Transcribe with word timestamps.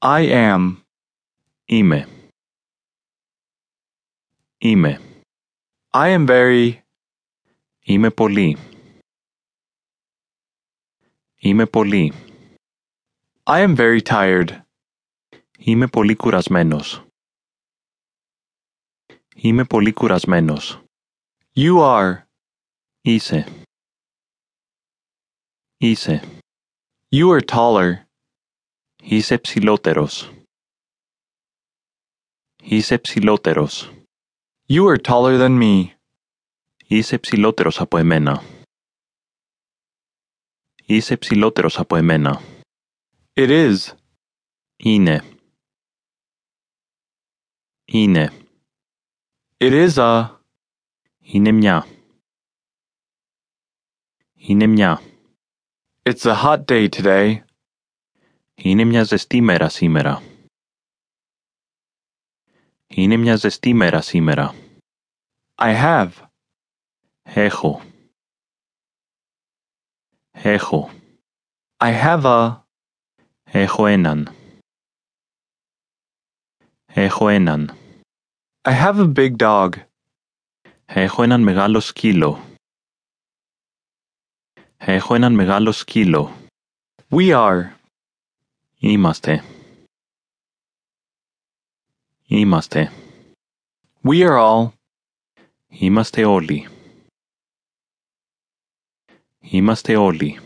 I 0.00 0.28
am. 0.30 0.82
Είμαι. 1.64 2.08
Είμαι. 4.58 5.00
I 5.90 6.16
am 6.16 6.26
very. 6.26 6.82
Είμαι 7.80 8.10
πολύ. 8.10 8.56
Είμαι 11.36 11.66
πολύ. 11.66 12.12
I 13.44 13.66
am 13.66 13.76
very 13.76 14.02
tired. 14.02 14.62
Είμαι 15.58 15.86
πολύ 15.86 16.16
κουρασμένος. 16.16 17.06
Είμαι 19.34 19.64
πολύ 19.64 19.92
κουρασμένος. 19.92 20.82
You 21.54 21.78
are. 21.78 22.22
Είσαι. 23.00 23.64
Είσαι. 25.76 26.40
You 27.14 27.30
are 27.30 27.44
taller. 27.44 28.06
Είσαι 29.02 29.38
ψηλότερος. 29.38 30.32
Είσαι 32.62 32.98
ψηλότερος. 32.98 33.92
You 34.68 34.82
are 34.88 35.00
taller 35.00 35.38
than 35.38 35.62
me. 35.62 35.94
Είσαι 36.86 37.18
ψηλότερος 37.18 37.80
από 37.80 37.96
εμένα. 37.96 38.42
Είσαι 40.86 41.16
ψηλότερος 41.16 41.78
από 41.78 41.96
εμένα. 41.96 42.40
It 43.34 43.48
is. 43.48 43.76
Είναι. 44.76 45.38
Είναι. 47.84 48.32
It 49.56 49.88
is 49.88 49.96
a. 49.96 50.40
Είναι 51.18 51.52
μια. 51.52 51.86
Είναι 54.34 54.66
μια. 54.66 55.02
It's 56.02 56.24
a 56.24 56.42
hot 56.42 56.64
day 56.64 56.88
today. 56.88 57.44
Είναι 58.60 58.84
μια 58.84 59.04
ζεστή 59.04 59.40
μέρα 59.40 59.68
σήμερα. 59.68 60.22
Είναι 62.86 63.16
μια 63.16 63.36
ζεστή 63.36 63.74
μέρα 63.74 64.00
σήμερα. 64.00 64.54
I 65.54 65.74
have. 65.84 66.12
Έχω. 67.22 67.82
Έχω. 70.30 70.90
I 71.76 72.02
have 72.02 72.22
a. 72.24 72.62
Έχω 73.42 73.86
έναν. 73.86 74.34
Έχω 76.86 77.28
έναν. 77.28 77.76
I 78.62 78.72
have 78.72 78.98
a 78.98 79.12
big 79.14 79.36
dog. 79.36 79.70
Έχω 80.84 81.22
έναν 81.22 81.40
μεγάλο 81.42 81.80
σκύλο. 81.80 82.56
Έχω 84.76 85.14
έναν 85.14 85.34
μεγάλο 85.34 85.72
σκύλο. 85.72 86.48
We 87.08 87.32
are. 87.32 87.76
Είμαστε. 88.80 89.44
Είμαστε. 92.26 92.92
We 94.02 94.28
are 94.28 94.38
all. 94.38 94.72
Είμαστε 95.68 96.24
όλοι. 96.24 96.68
Είμαστε 99.40 99.96
όλοι. 99.96 100.40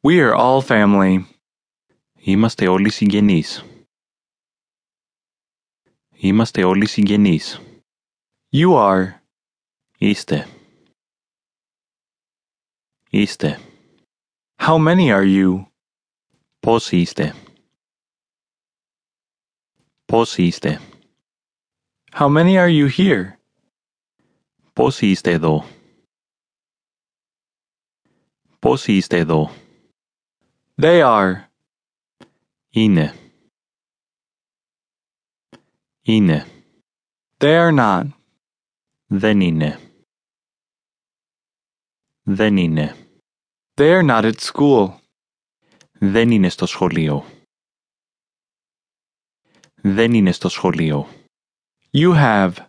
We 0.00 0.18
are 0.18 0.34
all 0.36 0.60
family. 0.60 1.24
Είμαστε 2.18 2.68
όλοι 2.68 2.90
συγγενείς. 2.90 3.64
Είμαστε 6.10 6.64
όλοι 6.64 6.86
συγγενείς. 6.86 7.60
You 8.50 8.68
are. 8.74 9.20
Είστε. 9.98 10.48
Είστε. 13.10 13.60
How 14.56 14.76
many 14.78 15.10
are 15.10 15.26
you? 15.26 15.65
Πόσοι 16.66 17.00
είστε. 17.00 17.34
Πόσοι 20.04 20.42
είστε. 20.46 20.80
How 22.10 22.28
many 22.28 22.56
are 22.56 22.68
you 22.68 22.88
here? 22.96 23.32
Πόσοι 24.72 25.10
είστε 25.10 25.30
εδώ. 25.30 25.64
Πόσοι 28.58 28.96
είστε 28.96 29.18
εδώ. 29.18 29.50
They 30.82 31.02
are. 31.02 31.44
Είναι. 32.70 33.14
Είναι. 36.02 36.46
They 37.38 37.70
are 37.70 37.78
not. 37.78 38.08
Δεν 39.06 39.40
είναι. 39.40 39.92
Δεν 42.22 42.56
είναι. 42.56 42.96
They 43.74 44.00
are 44.00 44.06
not 44.06 44.24
at 44.24 44.40
school. 44.40 45.00
Δεν 45.99 46.31
είναι 46.31 46.49
στο 46.49 46.65
σχολείο. 46.65 47.23
Δεν 49.75 50.13
είναι 50.13 50.31
στο 50.31 50.49
σχολείο. 50.49 51.07
You 51.91 52.13
have. 52.15 52.67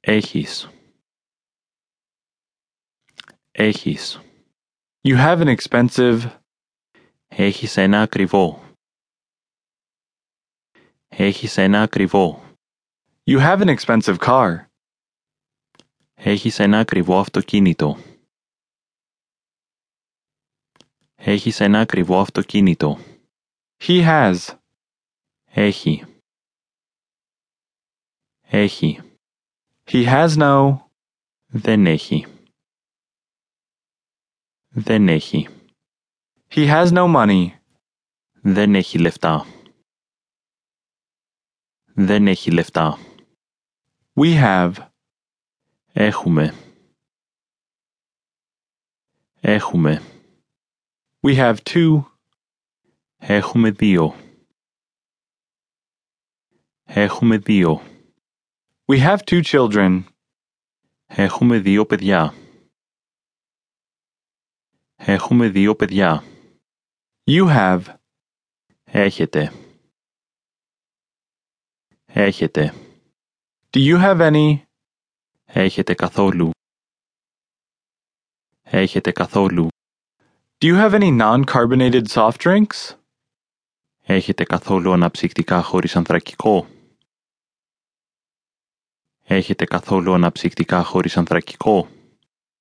Έχεις. 0.00 0.68
Έχεις. 3.50 4.20
You 5.08 5.16
have 5.16 5.38
an 5.38 5.56
expensive. 5.56 6.40
Έχεις 7.26 7.76
ένα 7.76 8.02
ακριβό. 8.02 8.74
Έχεις 11.08 11.56
ένα 11.56 11.82
ακριβό. 11.82 12.56
You 13.24 13.38
have 13.38 13.60
an 13.60 13.76
expensive 13.78 14.18
car. 14.18 14.66
Έχεις 16.14 16.58
ένα 16.58 16.78
ακριβό 16.78 17.18
αυτοκίνητο. 17.18 18.11
Έχεις 21.24 21.60
ένα 21.60 21.80
ακριβό 21.80 22.20
αυτοκίνητο. 22.20 22.98
He 23.78 24.04
has. 24.06 24.58
Έχει. 25.44 26.04
Έχει. 28.40 29.00
He 29.84 30.06
has 30.06 30.28
no. 30.36 30.78
Δεν 31.46 31.86
έχει. 31.86 32.26
Δεν 34.68 35.08
έχει. 35.08 35.48
He 36.48 36.68
has 36.68 36.88
no 36.92 37.14
money. 37.14 37.46
Δεν 38.42 38.74
έχει 38.74 38.98
λεφτά. 38.98 39.46
Δεν 41.84 42.26
έχει 42.26 42.50
λεφτά. 42.50 42.98
We 44.14 44.42
have. 44.42 44.74
Έχουμε. 45.92 46.54
Έχουμε. 49.40 50.11
We 51.24 51.36
have 51.36 51.62
two. 51.62 52.04
Έχουμε 53.16 53.70
δύο. 53.70 54.14
Έχουμε 56.84 57.38
δύο. 57.38 57.80
We 58.92 58.98
have 58.98 59.18
two 59.24 59.42
children. 59.42 60.04
Έχουμε 61.06 61.58
δύο 61.58 61.86
παιδιά. 61.86 62.34
Έχουμε 64.94 65.48
δύο 65.48 65.76
παιδιά. 65.76 66.24
You 67.30 67.46
have. 67.48 67.96
Έχετε. 68.84 69.52
Έχετε. 72.04 72.74
Do 73.70 73.78
you 73.78 74.00
have 74.00 74.20
any? 74.32 74.62
Έχετε 75.44 75.94
καθόλου. 75.94 76.50
Έχετε 78.62 79.12
καθόλου. 79.12 79.71
Do 80.62 80.68
you 80.68 80.76
have 80.76 80.94
any 80.94 81.10
non-carbonated 81.10 82.08
soft 82.08 82.40
drinks? 82.40 82.96
Έχετε 84.02 84.44
καθόλου 84.44 84.92
αναψυκτικά 84.92 85.62
χωρίς 85.62 85.96
ανθρακικό; 85.96 86.66
Έχετε 89.22 89.64
καθόλου 89.64 90.12
αναψυκτικά 90.12 90.82
χωρίς 90.82 91.16
ανθρακικό; 91.16 91.88